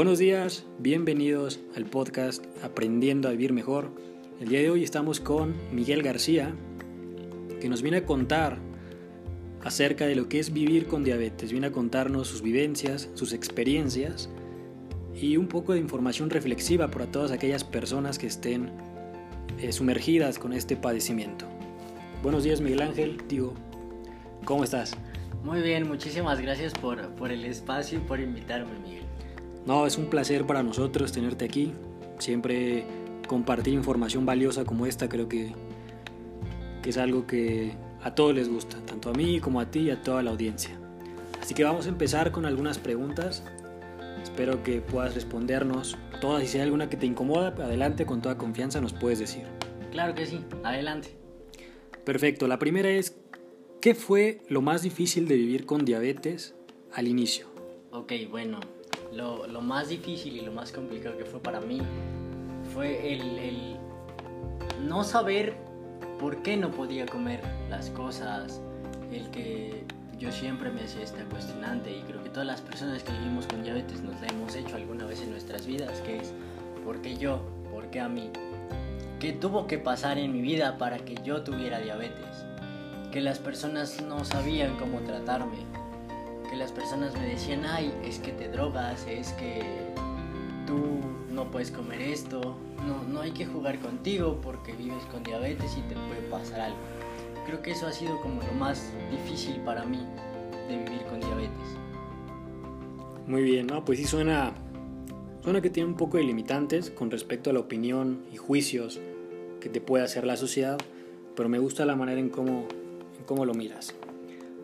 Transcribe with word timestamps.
Buenos 0.00 0.18
días, 0.18 0.64
bienvenidos 0.78 1.60
al 1.76 1.84
podcast 1.84 2.42
Aprendiendo 2.64 3.28
a 3.28 3.32
Vivir 3.32 3.52
Mejor. 3.52 3.90
El 4.40 4.48
día 4.48 4.60
de 4.60 4.70
hoy 4.70 4.82
estamos 4.82 5.20
con 5.20 5.54
Miguel 5.72 6.02
García, 6.02 6.54
que 7.60 7.68
nos 7.68 7.82
viene 7.82 7.98
a 7.98 8.06
contar 8.06 8.56
acerca 9.62 10.06
de 10.06 10.14
lo 10.14 10.26
que 10.26 10.38
es 10.38 10.54
vivir 10.54 10.86
con 10.86 11.04
diabetes. 11.04 11.52
Viene 11.52 11.66
a 11.66 11.72
contarnos 11.72 12.28
sus 12.28 12.40
vivencias, 12.40 13.10
sus 13.12 13.34
experiencias 13.34 14.30
y 15.14 15.36
un 15.36 15.48
poco 15.48 15.74
de 15.74 15.80
información 15.80 16.30
reflexiva 16.30 16.90
para 16.90 17.12
todas 17.12 17.30
aquellas 17.30 17.62
personas 17.62 18.18
que 18.18 18.28
estén 18.28 18.70
eh, 19.58 19.70
sumergidas 19.70 20.38
con 20.38 20.54
este 20.54 20.76
padecimiento. 20.76 21.44
Buenos 22.22 22.42
días 22.42 22.62
Miguel 22.62 22.80
Ángel, 22.80 23.22
tío, 23.24 23.52
¿cómo 24.46 24.64
estás? 24.64 24.96
Muy 25.44 25.60
bien, 25.60 25.86
muchísimas 25.86 26.40
gracias 26.40 26.72
por, 26.72 27.06
por 27.16 27.30
el 27.30 27.44
espacio 27.44 27.98
y 27.98 28.00
por 28.00 28.18
invitarme, 28.18 28.78
Miguel. 28.78 29.04
No, 29.66 29.86
es 29.86 29.98
un 29.98 30.06
placer 30.06 30.46
para 30.46 30.62
nosotros 30.62 31.12
tenerte 31.12 31.44
aquí. 31.44 31.72
Siempre 32.18 32.84
compartir 33.26 33.74
información 33.74 34.26
valiosa 34.26 34.64
como 34.64 34.86
esta 34.86 35.08
creo 35.08 35.28
que, 35.28 35.52
que 36.82 36.90
es 36.90 36.98
algo 36.98 37.26
que 37.26 37.74
a 38.02 38.14
todos 38.14 38.34
les 38.34 38.48
gusta, 38.48 38.78
tanto 38.86 39.10
a 39.10 39.12
mí 39.12 39.40
como 39.40 39.60
a 39.60 39.70
ti 39.70 39.80
y 39.80 39.90
a 39.90 40.02
toda 40.02 40.22
la 40.22 40.30
audiencia. 40.30 40.70
Así 41.40 41.54
que 41.54 41.64
vamos 41.64 41.86
a 41.86 41.88
empezar 41.88 42.32
con 42.32 42.46
algunas 42.46 42.78
preguntas. 42.78 43.44
Espero 44.22 44.62
que 44.62 44.80
puedas 44.80 45.14
respondernos 45.14 45.96
todas 46.20 46.44
y 46.44 46.46
si 46.46 46.58
hay 46.58 46.64
alguna 46.64 46.88
que 46.88 46.96
te 46.96 47.06
incomoda, 47.06 47.48
adelante 47.48 48.06
con 48.06 48.22
toda 48.22 48.36
confianza 48.36 48.80
nos 48.80 48.92
puedes 48.92 49.18
decir. 49.18 49.44
Claro 49.90 50.14
que 50.14 50.26
sí, 50.26 50.44
adelante. 50.62 51.16
Perfecto, 52.04 52.46
la 52.46 52.58
primera 52.58 52.90
es, 52.90 53.16
¿qué 53.80 53.94
fue 53.94 54.42
lo 54.48 54.62
más 54.62 54.82
difícil 54.82 55.26
de 55.26 55.36
vivir 55.36 55.66
con 55.66 55.84
diabetes 55.84 56.54
al 56.92 57.08
inicio? 57.08 57.46
Ok, 57.90 58.12
bueno, 58.30 58.60
lo, 59.12 59.46
lo 59.46 59.60
más 59.60 59.88
difícil 59.88 60.36
y 60.36 60.40
lo 60.40 60.52
más 60.52 60.72
complicado 60.72 61.16
que 61.16 61.24
fue 61.24 61.40
para 61.40 61.60
mí 61.60 61.80
fue 62.74 63.14
el, 63.14 63.38
el 63.38 63.76
no 64.86 65.04
saber 65.04 65.54
por 66.18 66.42
qué 66.42 66.56
no 66.56 66.70
podía 66.70 67.06
comer 67.06 67.40
las 67.68 67.90
cosas, 67.90 68.60
el 69.10 69.30
que 69.30 69.84
yo 70.18 70.30
siempre 70.30 70.70
me 70.70 70.82
hacía 70.82 71.02
esta 71.02 71.24
cuestionante 71.24 71.90
y 71.90 72.02
creo 72.02 72.22
que 72.22 72.28
todas 72.28 72.46
las 72.46 72.60
personas 72.60 73.02
que 73.02 73.12
vivimos 73.12 73.46
con 73.46 73.62
diabetes 73.62 74.02
nos 74.02 74.20
la 74.20 74.28
hemos 74.28 74.54
hecho 74.54 74.76
alguna 74.76 75.06
vez 75.06 75.22
en 75.22 75.30
nuestras 75.30 75.66
vidas, 75.66 76.00
que 76.02 76.18
es 76.18 76.34
¿por 76.84 77.00
qué 77.00 77.16
yo? 77.16 77.40
¿Por 77.72 77.86
qué 77.86 78.00
a 78.00 78.08
mí? 78.08 78.30
¿Qué 79.18 79.32
tuvo 79.32 79.66
que 79.66 79.78
pasar 79.78 80.18
en 80.18 80.32
mi 80.32 80.42
vida 80.42 80.78
para 80.78 80.98
que 80.98 81.14
yo 81.24 81.42
tuviera 81.42 81.80
diabetes? 81.80 82.44
Que 83.10 83.20
las 83.20 83.38
personas 83.38 84.02
no 84.02 84.24
sabían 84.24 84.76
cómo 84.76 85.00
tratarme, 85.00 85.58
que 86.50 86.56
las 86.56 86.72
personas 86.72 87.14
me 87.14 87.26
decían, 87.26 87.64
ay, 87.64 87.94
es 88.04 88.18
que 88.18 88.32
te 88.32 88.48
drogas, 88.48 89.06
es 89.06 89.32
que 89.34 89.62
tú 90.66 90.98
no 91.32 91.48
puedes 91.48 91.70
comer 91.70 92.02
esto, 92.02 92.56
no, 92.86 93.04
no 93.04 93.20
hay 93.20 93.30
que 93.30 93.46
jugar 93.46 93.78
contigo 93.78 94.40
porque 94.42 94.72
vives 94.72 95.04
con 95.12 95.22
diabetes 95.22 95.76
y 95.78 95.82
te 95.82 95.94
puede 95.94 96.22
pasar 96.28 96.60
algo. 96.60 96.78
Creo 97.46 97.62
que 97.62 97.70
eso 97.70 97.86
ha 97.86 97.92
sido 97.92 98.20
como 98.20 98.42
lo 98.42 98.52
más 98.58 98.92
difícil 99.12 99.60
para 99.60 99.84
mí 99.84 100.04
de 100.68 100.76
vivir 100.78 101.02
con 101.08 101.20
diabetes. 101.20 101.50
Muy 103.28 103.42
bien, 103.42 103.68
¿no? 103.68 103.84
Pues 103.84 104.00
sí 104.00 104.04
suena, 104.04 104.52
suena 105.44 105.60
que 105.60 105.70
tiene 105.70 105.88
un 105.88 105.96
poco 105.96 106.16
de 106.16 106.24
limitantes 106.24 106.90
con 106.90 107.12
respecto 107.12 107.50
a 107.50 107.52
la 107.52 107.60
opinión 107.60 108.24
y 108.32 108.36
juicios 108.38 108.98
que 109.60 109.68
te 109.68 109.80
puede 109.80 110.02
hacer 110.02 110.26
la 110.26 110.36
sociedad, 110.36 110.78
pero 111.36 111.48
me 111.48 111.60
gusta 111.60 111.86
la 111.86 111.94
manera 111.94 112.20
en 112.20 112.28
cómo, 112.28 112.66
en 113.16 113.24
cómo 113.24 113.44
lo 113.44 113.54
miras. 113.54 113.94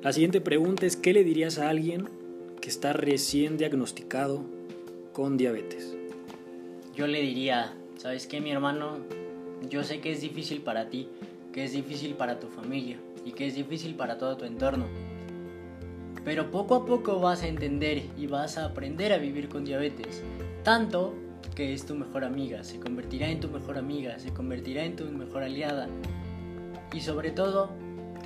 La 0.02 0.12
siguiente 0.12 0.40
pregunta 0.40 0.86
es, 0.86 0.94
¿qué 0.94 1.12
le 1.12 1.24
dirías 1.24 1.58
a 1.58 1.68
alguien 1.68 2.08
que 2.60 2.68
está 2.68 2.92
recién 2.92 3.56
diagnosticado 3.56 4.44
con 5.12 5.36
diabetes? 5.36 5.96
Yo 6.94 7.06
le 7.06 7.22
diría, 7.22 7.74
¿sabes 7.96 8.26
qué, 8.26 8.40
mi 8.40 8.52
hermano? 8.52 8.98
Yo 9.68 9.84
sé 9.84 10.00
que 10.00 10.12
es 10.12 10.20
difícil 10.20 10.60
para 10.60 10.90
ti, 10.90 11.08
que 11.52 11.64
es 11.64 11.72
difícil 11.72 12.14
para 12.14 12.38
tu 12.38 12.46
familia 12.48 12.98
y 13.24 13.32
que 13.32 13.46
es 13.46 13.54
difícil 13.54 13.94
para 13.94 14.18
todo 14.18 14.36
tu 14.36 14.44
entorno. 14.44 14.86
Pero 16.24 16.50
poco 16.50 16.74
a 16.74 16.86
poco 16.86 17.18
vas 17.18 17.42
a 17.42 17.48
entender 17.48 18.02
y 18.18 18.26
vas 18.26 18.58
a 18.58 18.66
aprender 18.66 19.12
a 19.12 19.18
vivir 19.18 19.48
con 19.48 19.64
diabetes. 19.64 20.22
Tanto 20.62 21.14
que 21.54 21.72
es 21.72 21.86
tu 21.86 21.94
mejor 21.94 22.22
amiga, 22.22 22.62
se 22.64 22.78
convertirá 22.78 23.30
en 23.30 23.40
tu 23.40 23.48
mejor 23.48 23.78
amiga, 23.78 24.18
se 24.18 24.32
convertirá 24.32 24.84
en 24.84 24.94
tu 24.94 25.06
mejor 25.06 25.42
aliada. 25.42 25.88
Y 26.92 27.00
sobre 27.00 27.30
todo, 27.30 27.70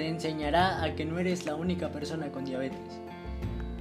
te 0.00 0.08
enseñará 0.08 0.82
a 0.82 0.94
que 0.94 1.04
no 1.04 1.18
eres 1.18 1.44
la 1.44 1.54
única 1.54 1.92
persona 1.92 2.32
con 2.32 2.46
diabetes. 2.46 3.02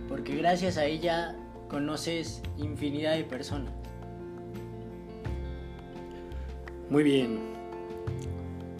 Porque 0.09 0.35
gracias 0.35 0.75
a 0.75 0.83
ella 0.83 1.33
conoces 1.69 2.41
infinidad 2.57 3.15
de 3.15 3.23
personas. 3.23 3.71
Muy 6.89 7.03
bien. 7.03 7.39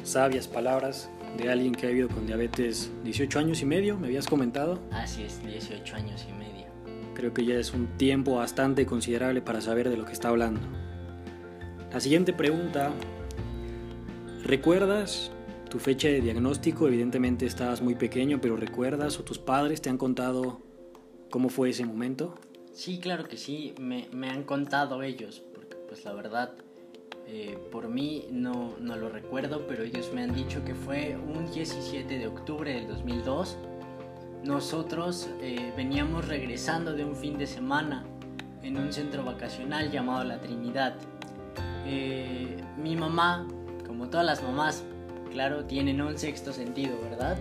Sabias 0.04 0.50
palabras 0.50 1.10
de 1.38 1.50
alguien 1.50 1.74
que 1.74 1.88
ha 1.88 1.90
vivido 1.92 2.10
con 2.10 2.28
diabetes 2.28 2.92
18 3.06 3.40
años 3.40 3.62
y 3.62 3.66
medio, 3.66 3.98
me 3.98 4.08
habías 4.08 4.28
comentado. 4.28 4.82
Así 4.92 5.24
es, 5.24 5.42
18 5.42 5.96
años 5.96 6.28
y 6.30 6.34
medio. 6.34 6.66
Creo 7.14 7.34
que 7.34 7.46
ya 7.46 7.56
es 7.56 7.74
un 7.74 7.88
tiempo 7.96 8.36
bastante 8.36 8.86
considerable 8.86 9.42
para 9.42 9.62
saber 9.62 9.90
de 9.90 9.96
lo 9.96 10.04
que 10.04 10.12
está 10.12 10.28
hablando. 10.28 10.60
La 11.94 12.02
siguiente 12.02 12.34
pregunta. 12.34 12.92
¿Recuerdas 14.44 15.32
tu 15.70 15.80
fecha 15.80 16.08
de 16.08 16.22
diagnóstico? 16.22 16.88
Evidentemente 16.88 17.46
estabas 17.46 17.82
muy 17.82 17.96
pequeño, 17.96 18.42
pero 18.42 18.56
¿recuerdas 18.56 19.20
o 19.20 19.24
tus 19.24 19.38
padres 19.38 19.82
te 19.82 19.90
han 19.90 19.98
contado 19.98 20.62
cómo 21.30 21.50
fue 21.50 21.70
ese 21.70 21.86
momento? 21.86 22.36
Sí, 22.74 23.00
claro 23.00 23.28
que 23.28 23.38
sí, 23.38 23.74
me, 23.80 24.08
han 24.30 24.44
contado 24.44 25.04
ellos, 25.04 25.44
porque 25.54 25.76
pues 25.88 26.04
la 26.06 26.14
verdad, 26.14 26.54
eh, 27.28 27.58
por 27.72 27.90
mí 27.90 28.28
no, 28.32 28.76
no 28.80 28.96
lo 28.96 29.10
recuerdo, 29.10 29.68
pero 29.68 29.84
ellos 29.84 30.12
me 30.14 30.24
han 30.24 30.34
dicho 30.34 30.64
que 30.66 30.76
fue 30.76 31.18
un 31.18 31.52
17 31.52 32.18
de 32.18 32.28
octubre 32.28 32.74
del 32.74 32.88
2002 32.88 33.58
nosotros 34.44 35.30
eh, 35.42 35.74
veníamos 35.76 36.28
regresando 36.28 36.94
de 36.94 37.04
un 37.04 37.16
fin 37.16 37.38
de 37.38 37.46
semana 37.46 38.06
en 38.64 38.78
un 38.78 38.94
centro 38.94 39.24
vacacional 39.24 39.92
llamado 39.92 40.24
La 40.24 40.40
Trinidad. 40.40 40.96
Eh, 41.86 42.64
mi 42.78 42.96
mamá, 42.96 43.48
como 43.86 44.10
todas 44.10 44.26
las 44.26 44.42
mamás, 44.42 44.84
claro, 45.30 45.66
tienen 45.66 46.02
un 46.02 46.18
sexto 46.18 46.54
sentido, 46.54 47.00
¿verdad? 47.02 47.38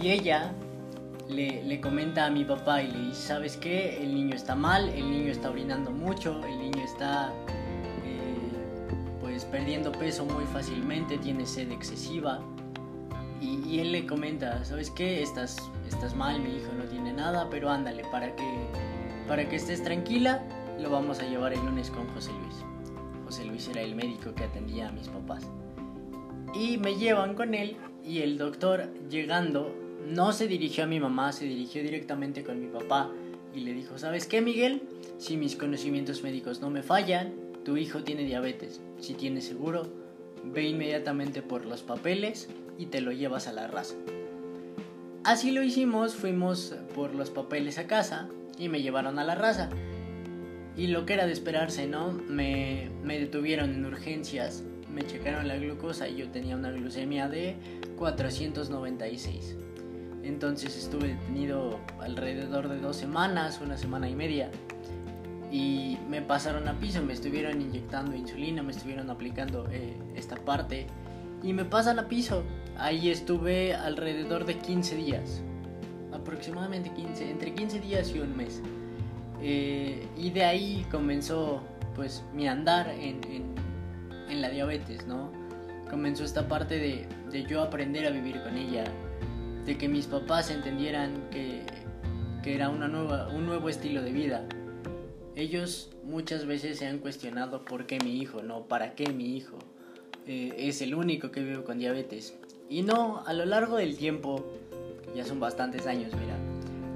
Y 0.00 0.10
ella 0.10 0.52
le, 1.28 1.62
le, 1.62 1.80
comenta 1.80 2.26
a 2.26 2.30
mi 2.30 2.44
papá 2.44 2.82
y 2.82 2.90
le 2.90 2.98
dice, 3.08 3.28
¿sabes 3.28 3.56
qué? 3.56 4.02
El 4.02 4.14
niño 4.14 4.34
está 4.34 4.54
mal, 4.54 4.88
el 4.88 5.10
niño 5.10 5.30
está 5.30 5.50
orinando 5.50 5.90
mucho, 5.90 6.40
el 6.44 6.58
niño 6.58 6.82
está 6.84 7.32
eh, 8.04 8.36
pues 9.20 9.44
perdiendo 9.44 9.92
peso 9.92 10.24
muy 10.24 10.44
fácilmente, 10.46 11.18
tiene 11.18 11.46
sed 11.46 11.70
excesiva. 11.70 12.40
Y, 13.40 13.60
y, 13.68 13.80
él 13.80 13.90
le 13.90 14.06
comenta, 14.06 14.64
¿sabes 14.64 14.90
qué? 14.90 15.20
Estás, 15.20 15.56
estás 15.88 16.14
mal, 16.14 16.40
mi 16.40 16.56
hijo 16.56 16.72
no 16.78 16.84
tiene 16.84 17.12
nada, 17.12 17.48
pero 17.50 17.70
ándale, 17.70 18.04
para 18.12 18.34
que, 18.36 18.66
para 19.26 19.48
que 19.48 19.56
estés 19.56 19.82
tranquila, 19.82 20.42
lo 20.80 20.90
vamos 20.90 21.18
a 21.18 21.24
llevar 21.24 21.52
el 21.52 21.60
lunes 21.60 21.90
con 21.90 22.06
José 22.08 22.30
Luis. 22.32 22.64
José 23.24 23.44
Luis 23.44 23.68
era 23.68 23.80
el 23.80 23.96
médico 23.96 24.32
que 24.34 24.44
atendía 24.44 24.88
a 24.88 24.92
mis 24.92 25.08
papás. 25.08 25.48
Y 26.54 26.78
me 26.78 26.96
llevan 26.96 27.34
con 27.34 27.54
él 27.54 27.76
y 28.04 28.18
el 28.20 28.36
doctor 28.36 28.88
llegando 29.08 29.74
no 30.06 30.32
se 30.32 30.48
dirigió 30.48 30.84
a 30.84 30.86
mi 30.86 31.00
mamá, 31.00 31.32
se 31.32 31.46
dirigió 31.46 31.82
directamente 31.82 32.42
con 32.42 32.60
mi 32.60 32.66
papá 32.66 33.10
y 33.54 33.60
le 33.60 33.72
dijo, 33.72 33.98
¿sabes 33.98 34.26
qué, 34.26 34.40
Miguel? 34.40 34.82
Si 35.18 35.36
mis 35.36 35.56
conocimientos 35.56 36.22
médicos 36.22 36.60
no 36.60 36.70
me 36.70 36.82
fallan, 36.82 37.32
tu 37.64 37.76
hijo 37.76 38.02
tiene 38.02 38.24
diabetes. 38.24 38.80
Si 39.00 39.14
tiene 39.14 39.40
seguro, 39.40 39.86
ve 40.44 40.68
inmediatamente 40.68 41.42
por 41.42 41.64
los 41.64 41.82
papeles 41.82 42.48
y 42.78 42.86
te 42.86 43.00
lo 43.00 43.12
llevas 43.12 43.46
a 43.46 43.52
la 43.52 43.66
raza. 43.66 43.94
Así 45.24 45.52
lo 45.52 45.62
hicimos, 45.62 46.16
fuimos 46.16 46.74
por 46.94 47.14
los 47.14 47.30
papeles 47.30 47.78
a 47.78 47.86
casa 47.86 48.28
y 48.58 48.68
me 48.68 48.82
llevaron 48.82 49.18
a 49.18 49.24
la 49.24 49.36
raza. 49.36 49.70
Y 50.76 50.88
lo 50.88 51.06
que 51.06 51.12
era 51.12 51.26
de 51.26 51.32
esperarse, 51.32 51.86
¿no? 51.86 52.12
Me, 52.12 52.90
me 53.04 53.18
detuvieron 53.18 53.70
en 53.70 53.84
urgencias, 53.84 54.64
me 54.92 55.06
checaron 55.06 55.48
la 55.48 55.56
glucosa 55.56 56.08
y 56.08 56.16
yo 56.16 56.28
tenía 56.28 56.56
una 56.56 56.70
glucemia 56.70 57.28
de 57.28 57.56
496. 57.96 59.56
Entonces 60.22 60.76
estuve 60.76 61.08
detenido 61.08 61.80
alrededor 62.00 62.68
de 62.68 62.78
dos 62.78 62.96
semanas, 62.96 63.60
una 63.60 63.76
semana 63.76 64.08
y 64.08 64.14
media. 64.14 64.50
Y 65.50 65.98
me 66.08 66.22
pasaron 66.22 66.68
a 66.68 66.78
piso, 66.78 67.02
me 67.02 67.12
estuvieron 67.12 67.60
inyectando 67.60 68.16
insulina, 68.16 68.62
me 68.62 68.72
estuvieron 68.72 69.10
aplicando 69.10 69.68
eh, 69.70 69.94
esta 70.14 70.36
parte 70.36 70.86
y 71.42 71.52
me 71.52 71.64
pasan 71.64 71.98
a 71.98 72.08
piso. 72.08 72.42
Ahí 72.78 73.10
estuve 73.10 73.74
alrededor 73.74 74.46
de 74.46 74.56
15 74.58 74.96
días, 74.96 75.42
aproximadamente 76.12 76.90
15, 76.90 77.30
entre 77.30 77.52
15 77.52 77.80
días 77.80 78.14
y 78.14 78.20
un 78.20 78.36
mes. 78.36 78.62
Eh, 79.42 80.06
y 80.16 80.30
de 80.30 80.44
ahí 80.44 80.86
comenzó 80.90 81.62
pues 81.96 82.24
mi 82.32 82.48
andar 82.48 82.88
en, 82.88 83.20
en, 83.24 83.54
en, 84.32 84.42
la 84.42 84.50
diabetes, 84.50 85.06
¿no? 85.06 85.30
Comenzó 85.90 86.24
esta 86.24 86.48
parte 86.48 86.78
de, 86.78 87.06
de, 87.30 87.44
yo 87.44 87.62
aprender 87.62 88.06
a 88.06 88.10
vivir 88.10 88.42
con 88.42 88.56
ella, 88.56 88.84
de 89.64 89.76
que 89.76 89.88
mis 89.88 90.06
papás 90.06 90.50
entendieran 90.50 91.28
que, 91.30 91.62
que 92.42 92.54
era 92.54 92.68
una 92.68 92.88
nueva, 92.88 93.28
un 93.28 93.46
nuevo 93.46 93.68
estilo 93.68 94.02
de 94.02 94.12
vida. 94.12 94.46
ellos 95.36 95.90
muchas 96.04 96.46
veces 96.46 96.78
se 96.78 96.86
han 96.86 96.98
cuestionado 96.98 97.64
por 97.64 97.86
qué 97.86 97.98
mi 98.00 98.20
hijo, 98.20 98.42
no 98.42 98.66
para 98.66 98.94
qué 98.94 99.12
mi 99.12 99.36
hijo 99.36 99.58
eh, 100.26 100.54
es 100.56 100.82
el 100.82 100.94
único 100.94 101.30
que 101.30 101.40
vive 101.40 101.62
con 101.62 101.78
diabetes. 101.78 102.34
Y 102.68 102.82
no, 102.82 103.22
a 103.26 103.32
lo 103.32 103.44
largo 103.44 103.76
del 103.76 103.96
tiempo, 103.96 104.44
ya 105.14 105.24
son 105.24 105.40
bastantes 105.40 105.86
años, 105.86 106.12
mira, 106.14 106.36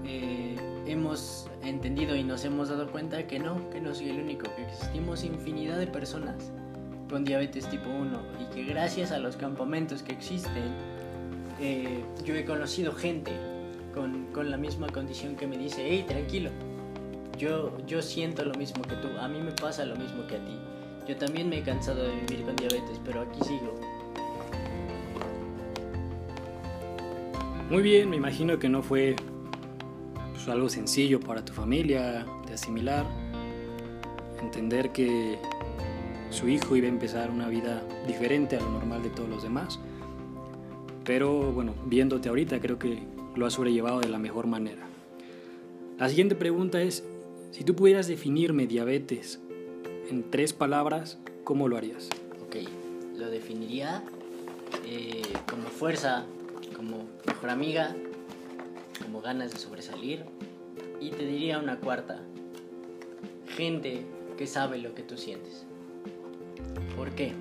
eh, 0.04 0.56
hemos 0.86 1.48
entendido 1.62 2.16
y 2.16 2.24
nos 2.24 2.44
hemos 2.44 2.68
dado 2.68 2.90
cuenta 2.90 3.26
que 3.26 3.38
no, 3.38 3.68
que 3.70 3.80
no 3.80 3.94
soy 3.94 4.10
el 4.10 4.20
único, 4.20 4.44
que 4.54 4.62
existimos 4.62 5.24
infinidad 5.24 5.78
de 5.78 5.86
personas 5.86 6.52
con 7.08 7.24
diabetes 7.24 7.68
tipo 7.68 7.88
1 7.88 8.20
y 8.40 8.54
que 8.54 8.64
gracias 8.64 9.12
a 9.12 9.18
los 9.18 9.36
campamentos 9.36 10.02
que 10.02 10.12
existen, 10.12 10.72
eh, 11.60 12.04
yo 12.24 12.34
he 12.34 12.44
conocido 12.44 12.92
gente 12.92 13.32
con, 13.94 14.26
con, 14.32 14.50
la 14.50 14.56
misma 14.56 14.88
condición 14.88 15.36
que 15.36 15.46
me 15.46 15.56
dice, 15.56 15.82
hey, 15.88 16.04
tranquilo, 16.06 16.50
yo, 17.38 17.76
yo 17.86 18.02
siento 18.02 18.44
lo 18.44 18.54
mismo 18.54 18.82
que 18.82 18.96
tú, 18.96 19.08
a 19.18 19.28
mí 19.28 19.40
me 19.40 19.52
pasa 19.52 19.84
lo 19.84 19.96
mismo 19.96 20.26
que 20.26 20.36
a 20.36 20.44
ti. 20.44 20.58
Yo 21.08 21.16
también 21.16 21.48
me 21.48 21.58
he 21.58 21.62
cansado 21.62 22.02
de 22.02 22.16
vivir 22.16 22.44
con 22.44 22.56
diabetes, 22.56 23.00
pero 23.04 23.22
aquí 23.22 23.38
sigo. 23.44 23.74
Muy 27.70 27.82
bien, 27.82 28.10
me 28.10 28.16
imagino 28.16 28.58
que 28.58 28.68
no 28.68 28.82
fue 28.82 29.16
pues, 30.32 30.48
algo 30.48 30.68
sencillo 30.68 31.20
para 31.20 31.44
tu 31.44 31.52
familia 31.52 32.26
de 32.46 32.54
asimilar, 32.54 33.06
entender 34.40 34.90
que 34.90 35.38
su 36.30 36.48
hijo 36.48 36.76
iba 36.76 36.86
a 36.86 36.90
empezar 36.90 37.30
una 37.30 37.48
vida 37.48 37.82
diferente 38.06 38.56
a 38.56 38.60
lo 38.60 38.70
normal 38.70 39.02
de 39.02 39.10
todos 39.10 39.28
los 39.28 39.42
demás. 39.42 39.78
Pero 41.04 41.52
bueno, 41.52 41.74
viéndote 41.86 42.28
ahorita 42.28 42.60
creo 42.60 42.78
que 42.78 43.02
lo 43.36 43.46
has 43.46 43.54
sobrellevado 43.54 44.00
de 44.00 44.08
la 44.08 44.18
mejor 44.18 44.46
manera. 44.46 44.86
La 45.98 46.08
siguiente 46.08 46.34
pregunta 46.34 46.82
es, 46.82 47.04
si 47.52 47.64
tú 47.64 47.74
pudieras 47.74 48.06
definirme 48.06 48.66
diabetes 48.66 49.40
en 50.10 50.30
tres 50.30 50.52
palabras, 50.52 51.18
¿cómo 51.44 51.68
lo 51.68 51.76
harías? 51.76 52.10
Ok, 52.44 52.56
lo 53.16 53.30
definiría 53.30 54.02
eh, 54.84 55.22
como 55.48 55.68
fuerza, 55.68 56.26
como 56.76 57.06
mejor 57.26 57.50
amiga, 57.50 57.96
como 59.02 59.20
ganas 59.20 59.52
de 59.52 59.58
sobresalir. 59.58 60.24
Y 61.00 61.10
te 61.10 61.24
diría 61.24 61.58
una 61.58 61.78
cuarta, 61.78 62.20
gente 63.56 64.02
que 64.36 64.46
sabe 64.46 64.78
lo 64.78 64.94
que 64.94 65.02
tú 65.02 65.16
sientes. 65.16 65.66
¿Por 67.06 67.14
qué? 67.14 67.32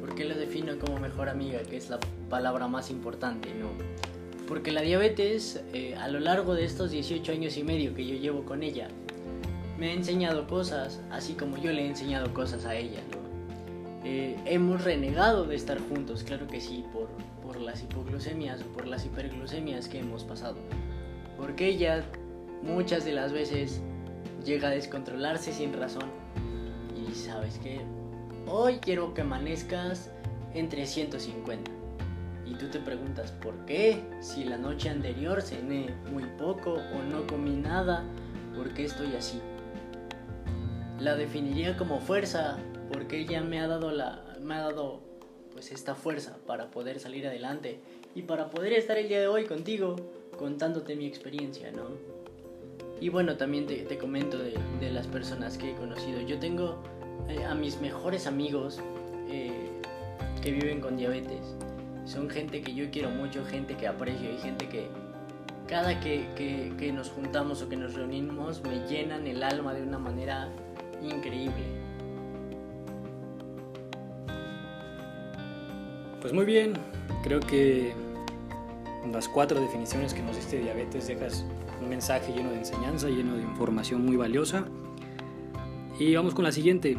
¿Por 0.00 0.14
qué 0.14 0.26
lo 0.26 0.34
defino 0.34 0.78
como 0.78 1.00
mejor 1.00 1.30
amiga, 1.30 1.62
que 1.62 1.78
es 1.78 1.88
la 1.88 1.98
palabra 2.28 2.68
más 2.68 2.90
importante? 2.90 3.48
No 3.54 3.70
porque 4.46 4.70
la 4.70 4.82
diabetes, 4.82 5.62
eh, 5.72 5.94
a 5.96 6.08
lo 6.08 6.20
largo 6.20 6.54
de 6.54 6.66
estos 6.66 6.90
18 6.90 7.32
años 7.32 7.56
y 7.56 7.64
medio 7.64 7.94
que 7.94 8.06
yo 8.06 8.16
llevo 8.16 8.44
con 8.44 8.62
ella, 8.62 8.88
me 9.78 9.88
ha 9.88 9.92
enseñado 9.94 10.46
cosas, 10.46 11.00
así 11.10 11.32
como 11.32 11.56
yo 11.56 11.72
le 11.72 11.82
he 11.82 11.86
enseñado 11.86 12.34
cosas 12.34 12.66
a 12.66 12.74
ella. 12.74 13.00
Eh, 14.04 14.36
hemos 14.44 14.84
renegado 14.84 15.46
de 15.46 15.56
estar 15.56 15.78
juntos, 15.80 16.24
claro 16.24 16.46
que 16.46 16.60
sí, 16.60 16.84
por, 16.92 17.08
por 17.42 17.58
las 17.58 17.82
hipoglucemias 17.82 18.60
o 18.60 18.66
por 18.66 18.86
las 18.86 19.06
hiperglucemias 19.06 19.88
que 19.88 20.00
hemos 20.00 20.24
pasado. 20.24 20.56
Porque 21.38 21.68
ella 21.68 22.04
muchas 22.62 23.06
de 23.06 23.12
las 23.12 23.32
veces 23.32 23.80
llega 24.44 24.68
a 24.68 24.72
descontrolarse 24.72 25.54
sin 25.54 25.72
razón. 25.72 26.10
Y 26.94 27.14
sabes 27.14 27.58
que 27.58 27.80
hoy 28.46 28.78
quiero 28.78 29.14
que 29.14 29.22
amanezcas 29.22 30.10
en 30.54 30.68
350 30.68 31.70
y 32.46 32.54
tú 32.54 32.68
te 32.68 32.78
preguntas 32.78 33.32
por 33.32 33.54
qué, 33.64 34.02
si 34.20 34.44
la 34.44 34.58
noche 34.58 34.90
anterior 34.90 35.40
cené 35.42 35.94
muy 36.12 36.24
poco 36.38 36.74
o 36.74 37.02
no 37.10 37.26
comí 37.26 37.56
nada, 37.56 38.04
¿por 38.54 38.72
qué 38.74 38.84
estoy 38.84 39.14
así? 39.16 39.40
La 41.00 41.16
definiría 41.16 41.76
como 41.76 42.00
fuerza 42.00 42.58
porque 42.92 43.18
ella 43.18 43.42
me 43.42 43.60
ha 43.60 43.66
dado 43.66 43.90
la 43.90 44.22
me 44.40 44.54
ha 44.54 44.60
dado 44.60 45.00
pues 45.52 45.72
esta 45.72 45.94
fuerza 45.94 46.36
para 46.46 46.70
poder 46.70 47.00
salir 47.00 47.26
adelante 47.26 47.80
y 48.14 48.22
para 48.22 48.50
poder 48.50 48.74
estar 48.74 48.98
el 48.98 49.08
día 49.08 49.20
de 49.20 49.26
hoy 49.26 49.46
contigo 49.46 49.96
contándote 50.36 50.96
mi 50.96 51.06
experiencia, 51.06 51.70
¿no? 51.72 51.88
Y 53.00 53.08
bueno, 53.08 53.36
también 53.36 53.66
te, 53.66 53.76
te 53.82 53.98
comento 53.98 54.38
de, 54.38 54.54
de, 54.80 54.90
las 54.90 55.06
personas 55.06 55.58
que 55.58 55.72
he 55.72 55.74
conocido. 55.74 56.20
Yo 56.20 56.38
tengo 56.38 56.82
eh, 57.28 57.44
a 57.44 57.54
mis 57.54 57.80
mejores 57.80 58.26
amigos 58.26 58.80
eh, 59.28 59.70
que 60.42 60.52
viven 60.52 60.80
con 60.80 60.96
diabetes 60.96 61.54
son 62.04 62.28
gente 62.28 62.60
que 62.60 62.74
yo 62.74 62.90
quiero 62.90 63.10
mucho, 63.10 63.44
gente 63.44 63.76
que 63.76 63.86
aprecio 63.86 64.30
y 64.30 64.38
gente 64.38 64.68
que 64.68 64.88
cada 65.66 65.98
que, 66.00 66.26
que, 66.78 66.92
nos 66.92 67.10
juntamos 67.10 67.62
o 67.62 67.68
que 67.68 67.76
nos 67.76 67.94
reunimos 67.94 68.62
me 68.62 68.86
llenan 68.86 69.26
el 69.26 69.42
alma 69.42 69.72
de 69.72 69.82
una 69.82 69.98
manera 69.98 70.50
increíble. 71.02 71.64
Pues 76.20 76.32
muy 76.32 76.44
bien, 76.44 76.74
creo 77.22 77.40
que 77.40 77.94
las 79.10 79.28
cuatro 79.28 79.60
definiciones 79.60 80.12
que 80.12 80.22
nos 80.22 80.36
diste 80.36 80.56
de 80.56 80.64
diabetes 80.64 81.06
dejas 81.06 81.44
un 81.80 81.88
mensaje 81.88 82.32
lleno 82.32 82.50
de 82.50 82.58
enseñanza, 82.58 83.08
lleno 83.08 83.36
de 83.36 83.42
información 83.42 84.04
muy 84.04 84.16
valiosa. 84.16 84.66
Y 85.98 86.14
vamos 86.16 86.34
con 86.34 86.44
la 86.44 86.50
siguiente. 86.50 86.96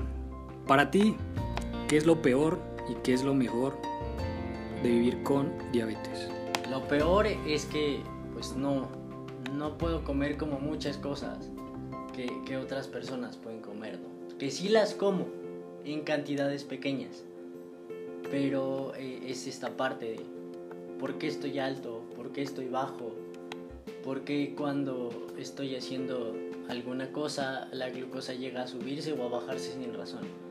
Para 0.68 0.90
ti, 0.90 1.16
¿qué 1.90 1.98
es 1.98 2.06
lo 2.06 2.22
peor 2.22 2.60
y 2.90 2.96
qué 3.04 3.14
es 3.14 3.24
lo 3.24 3.34
mejor 3.34 3.78
de 4.82 4.90
vivir 4.90 5.22
con 5.24 5.52
diabetes? 5.74 6.30
Lo 6.70 6.88
peor 6.88 7.28
es 7.28 7.66
que 7.66 8.00
pues 8.34 8.56
no, 8.56 8.88
no 9.54 9.78
puedo 9.78 10.04
comer 10.06 10.38
como 10.38 10.60
muchas 10.60 10.98
cosas 10.98 11.52
que, 12.14 12.56
otras 12.56 12.88
personas 12.88 13.36
pueden 13.36 13.60
comer, 13.60 14.00
Que 14.40 14.50
sí 14.50 14.70
las 14.70 14.94
como 14.94 15.26
en 15.84 16.02
cantidades 16.02 16.64
pequeñas, 16.64 17.26
pero 18.32 18.94
eh, 18.96 19.24
es 19.28 19.46
esta 19.48 19.76
parte 19.76 20.06
de 20.06 20.22
por 20.98 21.18
qué 21.18 21.28
estoy 21.28 21.60
alto, 21.60 22.02
por 22.16 22.32
qué 22.32 22.42
estoy 22.42 22.70
bajo, 22.70 23.12
por 24.06 24.22
qué 24.22 24.56
cuando 24.58 25.28
estoy 25.38 25.76
haciendo 25.76 26.34
alguna 26.70 27.12
cosa 27.12 27.68
la 27.72 27.90
glucosa 27.90 28.34
llega 28.34 28.64
a 28.64 28.68
subirse 28.68 29.14
o 29.14 29.24
a 29.26 29.30
bajarse 29.30 29.74
sin 29.74 29.94
razón 29.94 30.46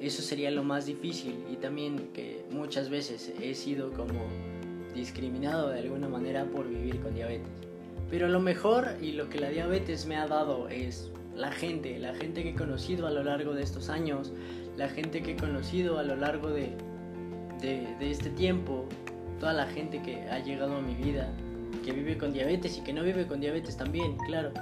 eso 0.00 0.22
sería 0.22 0.50
lo 0.50 0.62
más 0.62 0.86
difícil 0.86 1.44
y 1.50 1.56
también 1.56 2.10
que 2.12 2.44
muchas 2.50 2.88
veces 2.88 3.32
he 3.42 3.54
sido 3.54 3.90
como 3.92 4.26
discriminado 4.94 5.70
de 5.70 5.80
alguna 5.80 6.08
manera 6.08 6.44
por 6.44 6.68
vivir 6.68 7.00
con 7.00 7.14
diabetes. 7.14 7.48
Pero 8.08 8.28
lo 8.28 8.40
mejor 8.40 8.96
y 9.02 9.12
lo 9.12 9.28
que 9.28 9.40
la 9.40 9.50
diabetes 9.50 10.06
me 10.06 10.16
ha 10.16 10.26
dado 10.26 10.68
es 10.68 11.10
la 11.34 11.50
gente, 11.50 11.98
la 11.98 12.14
gente 12.14 12.42
que 12.42 12.50
he 12.50 12.54
conocido 12.54 13.06
a 13.06 13.10
lo 13.10 13.24
largo 13.24 13.54
de 13.54 13.62
estos 13.62 13.88
años, 13.88 14.32
la 14.76 14.88
gente 14.88 15.20
que 15.20 15.32
he 15.32 15.36
conocido 15.36 15.98
a 15.98 16.04
lo 16.04 16.14
largo 16.14 16.48
de, 16.48 16.70
de, 17.60 17.94
de 17.98 18.10
este 18.10 18.30
tiempo, 18.30 18.86
toda 19.40 19.52
la 19.52 19.66
gente 19.66 20.00
que 20.00 20.22
ha 20.30 20.38
llegado 20.38 20.76
a 20.76 20.80
mi 20.80 20.94
vida, 20.94 21.28
que 21.84 21.92
vive 21.92 22.16
con 22.16 22.32
diabetes 22.32 22.78
y 22.78 22.82
que 22.82 22.92
no 22.92 23.02
vive 23.02 23.26
con 23.26 23.40
diabetes 23.40 23.76
también, 23.76 24.16
claro. 24.26 24.52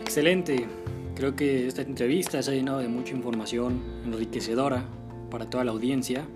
Excelente. 0.00 0.66
Creo 1.14 1.34
que 1.34 1.66
esta 1.66 1.82
entrevista 1.82 2.42
se 2.42 2.50
ha 2.50 2.54
llenado 2.54 2.78
de 2.78 2.88
mucha 2.88 3.14
información 3.14 3.82
enriquecedora 4.04 4.84
para 5.30 5.48
toda 5.48 5.64
la 5.64 5.72
audiencia. 5.72 6.26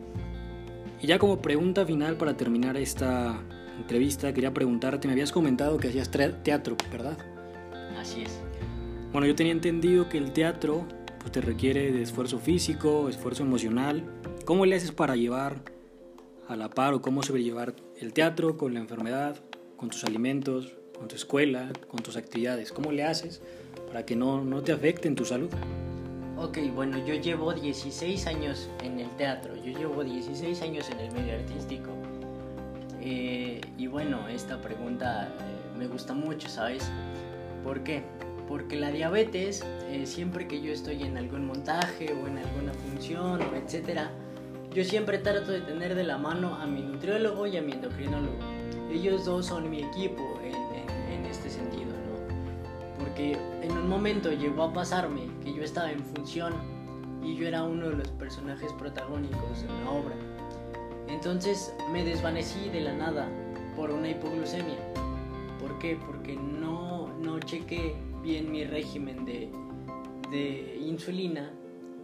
Y 1.03 1.07
ya 1.07 1.19
como 1.19 1.41
pregunta 1.41 1.85
final 1.85 2.17
para 2.17 2.37
terminar 2.37 2.77
esta 2.77 3.39
entrevista, 3.79 4.33
quería 4.33 4.53
preguntarte, 4.53 5.07
me 5.09 5.13
habías 5.13 5.33
comentado 5.33 5.79
que 5.79 5.89
hacías 5.89 6.11
teatro, 6.11 6.77
¿verdad? 6.91 7.19
Así 7.99 8.23
es. 8.23 8.41
Bueno, 9.13 9.27
yo 9.27 9.35
tenía 9.35 9.53
entendido 9.53 10.09
que 10.09 10.19
el 10.19 10.33
teatro 10.33 10.87
pues, 11.19 11.33
te 11.33 11.41
requiere 11.41 11.93
de 11.93 12.03
esfuerzo 12.03 12.39
físico, 12.39 13.09
esfuerzo 13.09 13.43
emocional. 13.43 14.05
¿Cómo 14.45 14.67
le 14.67 14.77
haces 14.77 14.93
para 14.93 15.17
llevar 15.17 15.63
a 16.49 16.57
la 16.57 16.71
par 16.71 16.95
o 16.95 17.03
cómo 17.03 17.23
sobrellevar 17.23 17.75
el 17.99 18.13
teatro 18.13 18.57
con 18.57 18.75
la 18.75 18.81
enfermedad, 18.81 19.37
con 19.77 19.91
tus 19.91 20.05
alimentos, 20.05 20.77
con 21.01 21.09
tu 21.09 21.17
escuela, 21.17 21.71
con 21.89 22.03
tus 22.03 22.17
actividades? 22.17 22.73
¿Cómo 22.73 22.93
le 22.93 23.05
haces 23.05 23.41
para 23.87 24.05
que 24.05 24.15
no, 24.15 24.45
no 24.45 24.61
te 24.61 24.73
afecte 24.73 25.09
en 25.09 25.15
tu 25.15 25.25
salud? 25.25 25.49
Ok, 26.37 26.59
bueno, 26.75 26.99
yo 27.07 27.15
llevo 27.15 27.55
16 27.55 28.27
años 28.27 28.69
en 28.85 29.01
el 29.01 29.09
teatro, 29.17 29.57
yo 29.57 29.79
llevo 29.79 30.05
16 30.05 30.61
años 30.61 30.91
en 30.91 31.01
el 31.01 31.11
medio 31.13 31.33
artístico. 31.35 31.89
Eh, 33.01 33.63
y 33.79 33.87
bueno, 33.87 34.29
esta 34.29 34.61
pregunta 34.61 35.29
eh, 35.41 35.79
me 35.79 35.87
gusta 35.87 36.13
mucho, 36.13 36.51
¿sabes? 36.51 36.91
¿Por 37.65 37.83
qué? 37.83 38.03
Porque 38.47 38.77
la 38.77 38.91
diabetes, 38.91 39.65
eh, 39.89 40.05
siempre 40.05 40.47
que 40.47 40.61
yo 40.61 40.71
estoy 40.71 41.03
en 41.03 41.17
algún 41.17 41.47
montaje 41.47 42.13
o 42.13 42.27
en 42.27 42.37
alguna 42.37 42.75
función 42.75 43.41
etcétera, 43.55 44.11
yo 44.75 44.85
siempre 44.85 45.17
trato 45.17 45.51
de 45.51 45.63
tener 45.63 45.95
de 45.95 46.05
la 46.05 46.19
mano 46.19 46.57
a 46.57 46.67
mi 46.67 46.83
nutriólogo 46.83 47.47
y 47.47 47.57
a 47.57 47.63
mi 47.63 47.73
endocrinólogo. 47.73 48.37
Ellos 48.93 49.25
dos 49.25 49.47
son 49.47 49.71
mi 49.71 49.83
equipo 49.83 50.30
porque 53.21 53.37
en 53.63 53.77
un 53.77 53.89
momento 53.89 54.33
llegó 54.33 54.63
a 54.63 54.73
pasarme 54.73 55.23
que 55.45 55.53
yo 55.53 55.63
estaba 55.63 55.91
en 55.91 56.01
función 56.01 56.55
y 57.23 57.37
yo 57.37 57.47
era 57.47 57.65
uno 57.65 57.91
de 57.91 57.97
los 57.97 58.09
personajes 58.09 58.73
protagónicos 58.75 59.63
de 59.63 59.69
una 59.69 59.91
obra. 59.91 60.15
Entonces 61.09 61.75
me 61.93 62.05
desvanecí 62.05 62.69
de 62.71 62.81
la 62.81 62.95
nada 62.95 63.29
por 63.77 63.91
una 63.91 64.11
hipoglucemia, 64.11 64.79
por 65.59 65.71
¿Por 65.71 65.79
qué? 65.79 65.99
Porque 66.07 66.37
no, 66.37 67.09
no 67.19 67.39
chequé 67.41 67.95
bien 68.23 68.51
mi 68.51 68.65
régimen 68.65 69.25
de, 69.25 69.51
de 70.31 70.79
insulina 70.79 71.51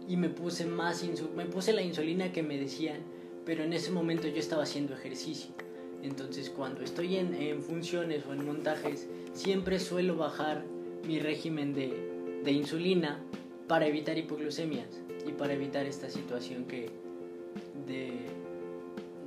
y 0.07 0.17
me 0.17 0.29
puse 0.29 0.65
más 0.65 1.03
me 1.35 1.45
puse 1.45 1.73
la 1.73 1.81
insulina 1.81 2.31
que 2.31 2.43
me 2.43 2.57
decían, 2.57 2.97
pero 3.45 3.63
en 3.63 3.73
ese 3.73 3.91
momento 3.91 4.27
yo 4.27 4.37
estaba 4.37 4.63
haciendo 4.63 4.93
ejercicio. 4.93 5.51
Entonces 6.03 6.49
cuando 6.49 6.81
estoy 6.81 7.17
en, 7.17 7.33
en 7.33 7.61
funciones 7.61 8.23
o 8.27 8.33
en 8.33 8.45
montajes, 8.45 9.07
siempre 9.33 9.79
suelo 9.79 10.15
bajar 10.15 10.63
mi 11.05 11.19
régimen 11.19 11.73
de, 11.73 12.41
de 12.43 12.51
insulina 12.51 13.19
para 13.67 13.87
evitar 13.87 14.17
hipoglucemias 14.17 14.87
y 15.27 15.31
para 15.33 15.53
evitar 15.53 15.85
esta 15.85 16.09
situación 16.09 16.65
que 16.65 16.89
de, 17.85 18.13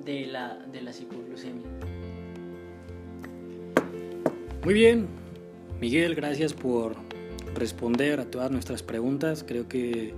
de, 0.05 0.27
la, 0.27 0.55
de 0.73 0.83
las 0.83 1.01
hipoglucemias. 1.01 1.67
Muy 4.65 4.75
bien, 4.75 5.07
Miguel, 5.81 6.15
gracias 6.15 6.53
por 6.53 6.97
responder 7.55 8.21
a 8.21 8.31
todas 8.31 8.51
nuestras 8.51 8.83
preguntas. 8.83 9.45
Creo 9.47 9.69
que 9.69 10.15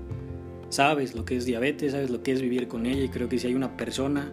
sabes 0.68 1.14
lo 1.14 1.24
que 1.24 1.36
es 1.36 1.44
diabetes, 1.44 1.92
sabes 1.92 2.10
lo 2.10 2.22
que 2.22 2.32
es 2.32 2.42
vivir 2.42 2.66
con 2.68 2.86
ella 2.86 3.04
y 3.04 3.08
creo 3.08 3.28
que 3.28 3.38
si 3.38 3.46
hay 3.46 3.54
una 3.54 3.76
persona 3.76 4.32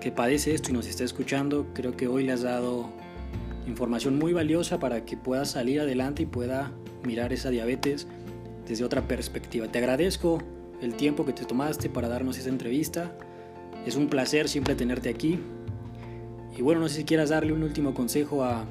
que 0.00 0.12
padece 0.12 0.54
esto 0.54 0.70
y 0.70 0.74
nos 0.74 0.86
está 0.86 1.04
escuchando, 1.04 1.66
creo 1.74 1.96
que 1.96 2.06
hoy 2.06 2.24
le 2.24 2.32
has 2.32 2.42
dado 2.42 2.92
información 3.68 4.18
muy 4.18 4.32
valiosa 4.32 4.78
para 4.80 5.04
que 5.04 5.16
pueda 5.16 5.44
salir 5.44 5.80
adelante 5.80 6.22
y 6.22 6.26
pueda 6.26 6.72
mirar 7.04 7.32
esa 7.32 7.50
diabetes 7.50 8.06
desde 8.66 8.84
otra 8.84 9.06
perspectiva. 9.06 9.68
Te 9.68 9.78
agradezco 9.78 10.42
el 10.80 10.94
tiempo 10.94 11.24
que 11.24 11.32
te 11.32 11.44
tomaste 11.44 11.88
para 11.88 12.08
darnos 12.08 12.38
esta 12.38 12.50
entrevista. 12.50 13.12
Es 13.86 13.96
un 13.96 14.08
placer 14.08 14.48
siempre 14.48 14.74
tenerte 14.74 15.08
aquí. 15.08 15.38
Y 16.56 16.62
bueno, 16.62 16.80
no 16.80 16.88
sé 16.88 16.96
si 16.96 17.04
quieras 17.04 17.28
darle 17.30 17.52
un 17.52 17.62
último 17.62 17.94
consejo 17.94 18.42
a, 18.42 18.64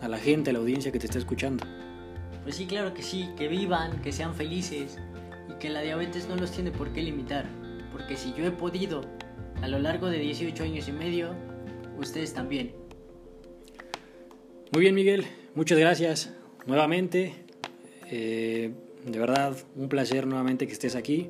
a 0.00 0.08
la 0.08 0.18
gente, 0.18 0.50
a 0.50 0.52
la 0.52 0.60
audiencia 0.60 0.92
que 0.92 0.98
te 0.98 1.06
está 1.06 1.18
escuchando. 1.18 1.64
Pues 2.44 2.56
sí, 2.56 2.66
claro 2.66 2.94
que 2.94 3.02
sí, 3.02 3.30
que 3.36 3.48
vivan, 3.48 4.00
que 4.02 4.12
sean 4.12 4.34
felices 4.34 4.98
y 5.48 5.58
que 5.58 5.70
la 5.70 5.80
diabetes 5.80 6.28
no 6.28 6.36
los 6.36 6.50
tiene 6.50 6.70
por 6.70 6.92
qué 6.92 7.02
limitar. 7.02 7.46
Porque 7.92 8.16
si 8.16 8.32
yo 8.34 8.44
he 8.46 8.50
podido 8.50 9.02
a 9.60 9.68
lo 9.68 9.78
largo 9.78 10.08
de 10.08 10.18
18 10.18 10.64
años 10.64 10.88
y 10.88 10.92
medio, 10.92 11.34
ustedes 11.98 12.32
también. 12.32 12.81
Muy 14.72 14.80
bien, 14.80 14.94
Miguel, 14.94 15.26
muchas 15.54 15.78
gracias 15.78 16.32
nuevamente. 16.64 17.34
Eh, 18.10 18.70
de 19.04 19.18
verdad, 19.18 19.54
un 19.76 19.90
placer 19.90 20.26
nuevamente 20.26 20.66
que 20.66 20.72
estés 20.72 20.96
aquí. 20.96 21.28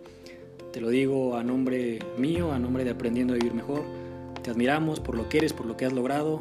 Te 0.72 0.80
lo 0.80 0.90
digo 0.90 1.36
a 1.36 1.42
nombre 1.42 1.98
mío, 2.16 2.52
a 2.52 2.60
nombre 2.60 2.84
de 2.84 2.90
Aprendiendo 2.90 3.34
a 3.34 3.36
Vivir 3.36 3.52
Mejor. 3.52 3.82
Te 4.44 4.50
admiramos 4.50 5.00
por 5.00 5.16
lo 5.16 5.28
que 5.28 5.38
eres, 5.38 5.52
por 5.52 5.66
lo 5.66 5.76
que 5.76 5.84
has 5.84 5.92
logrado 5.92 6.40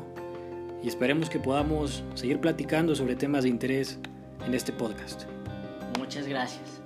y 0.84 0.88
esperemos 0.90 1.32
que 1.32 1.40
podamos 1.40 2.04
seguir 2.14 2.40
platicando 2.40 2.96
sobre 2.96 3.16
temas 3.16 3.46
de 3.46 3.50
interés 3.50 3.98
en 4.46 4.54
este 4.54 4.72
podcast. 4.72 5.24
Muchas 5.98 6.28
gracias. 6.28 6.82